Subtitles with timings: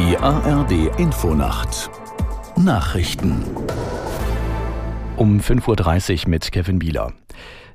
[0.00, 1.90] ARD Infonacht
[2.56, 3.44] Nachrichten
[5.16, 7.12] um 5.30 Uhr mit Kevin Bieler.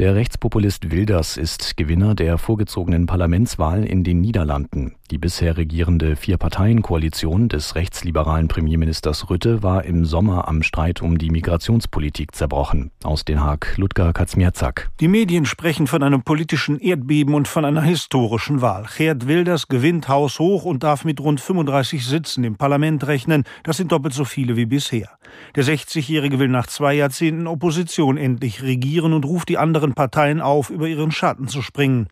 [0.00, 4.94] Der Rechtspopulist Wilders ist Gewinner der vorgezogenen Parlamentswahl in den Niederlanden.
[5.10, 11.28] Die bisher regierende Vier-Parteien-Koalition des rechtsliberalen Premierministers Rütte war im Sommer am Streit um die
[11.28, 12.92] Migrationspolitik zerbrochen.
[13.02, 14.88] Aus Den Haag, Ludger Kaczmierzak.
[15.00, 18.86] Die Medien sprechen von einem politischen Erdbeben und von einer historischen Wahl.
[18.96, 23.44] Gerd Wilders gewinnt haushoch und darf mit rund 35 Sitzen im Parlament rechnen.
[23.64, 25.10] Das sind doppelt so viele wie bisher.
[25.56, 29.58] Der 60-Jährige will nach zwei Jahrzehnten Opposition endlich regieren und ruft die
[29.90, 32.08] anderen Parteien auf, über ihren Schatten zu springen.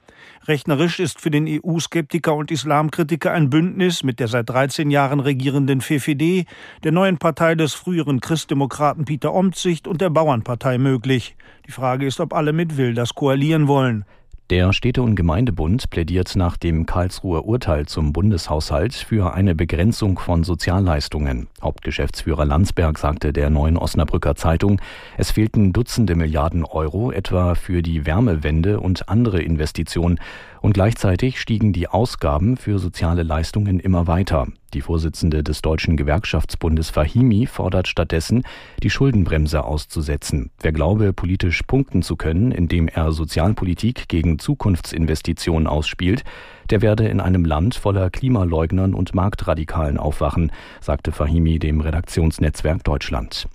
[0.47, 5.81] Rechnerisch ist für den EU-Skeptiker und Islamkritiker ein Bündnis mit der seit 13 Jahren regierenden
[5.81, 6.47] FFD,
[6.83, 11.37] der neuen Partei des früheren Christdemokraten Peter Omtzigt und der Bauernpartei möglich.
[11.67, 14.05] Die Frage ist, ob alle mit Wilders koalieren wollen.
[14.51, 20.43] Der Städte- und Gemeindebund plädiert nach dem Karlsruher Urteil zum Bundeshaushalt für eine Begrenzung von
[20.43, 21.49] Sozialleistungen.
[21.61, 24.81] Hauptgeschäftsführer Landsberg sagte der neuen Osnabrücker Zeitung,
[25.19, 30.19] es fehlten Dutzende Milliarden Euro etwa für die Wärmewende und andere Investitionen
[30.61, 34.47] und gleichzeitig stiegen die Ausgaben für soziale Leistungen immer weiter.
[34.75, 38.43] Die Vorsitzende des Deutschen Gewerkschaftsbundes Fahimi fordert stattdessen,
[38.83, 40.51] die Schuldenbremse auszusetzen.
[40.61, 46.25] Wer glaube, politisch punkten zu können, indem er Sozialpolitik gegen Zukunftsinvestitionen ausspielt,
[46.71, 53.49] der werde in einem Land voller Klimaleugnern und Marktradikalen aufwachen, sagte Fahimi dem Redaktionsnetzwerk Deutschland.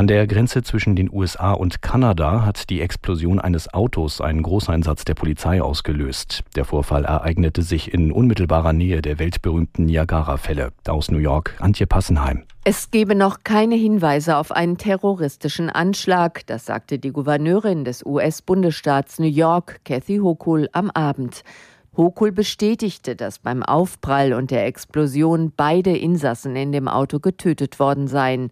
[0.00, 5.04] An der Grenze zwischen den USA und Kanada hat die Explosion eines Autos einen Großeinsatz
[5.04, 6.42] der Polizei ausgelöst.
[6.56, 10.72] Der Vorfall ereignete sich in unmittelbarer Nähe der weltberühmten Niagara-Fälle.
[10.88, 12.44] Aus New York, Antje Passenheim.
[12.64, 19.18] Es gebe noch keine Hinweise auf einen terroristischen Anschlag, das sagte die Gouverneurin des US-Bundesstaats
[19.18, 21.44] New York, Kathy Hochul, am Abend.
[21.94, 28.08] Hochul bestätigte, dass beim Aufprall und der Explosion beide Insassen in dem Auto getötet worden
[28.08, 28.50] seien.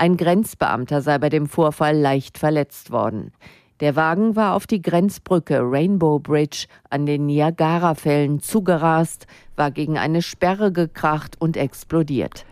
[0.00, 3.32] Ein Grenzbeamter sei bei dem Vorfall leicht verletzt worden.
[3.80, 9.26] Der Wagen war auf die Grenzbrücke Rainbow Bridge an den Niagara-Fällen zugerast,
[9.56, 12.46] war gegen eine Sperre gekracht und explodiert.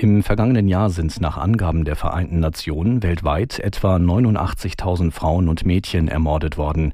[0.00, 6.06] Im vergangenen Jahr sind nach Angaben der Vereinten Nationen weltweit etwa 89.000 Frauen und Mädchen
[6.06, 6.92] ermordet worden.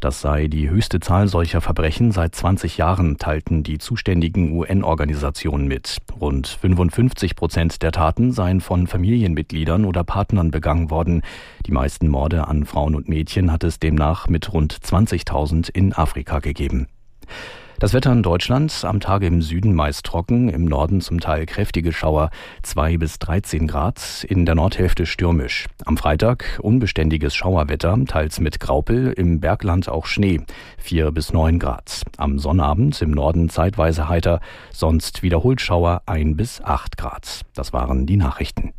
[0.00, 5.98] Das sei die höchste Zahl solcher Verbrechen seit 20 Jahren, teilten die zuständigen UN-Organisationen mit.
[6.18, 11.20] Rund 55 Prozent der Taten seien von Familienmitgliedern oder Partnern begangen worden.
[11.66, 16.38] Die meisten Morde an Frauen und Mädchen hat es demnach mit rund 20.000 in Afrika
[16.38, 16.86] gegeben.
[17.78, 21.92] Das Wetter in Deutschland am Tage im Süden meist trocken, im Norden zum Teil kräftige
[21.92, 22.30] Schauer,
[22.62, 25.66] 2 bis 13 Grad, in der Nordhälfte stürmisch.
[25.84, 30.40] Am Freitag unbeständiges Schauerwetter, teils mit Graupel, im Bergland auch Schnee,
[30.78, 32.00] 4 bis 9 Grad.
[32.16, 34.40] Am Sonnabend im Norden zeitweise heiter,
[34.72, 37.42] sonst wiederholt Schauer 1 bis 8 Grad.
[37.54, 38.72] Das waren die Nachrichten.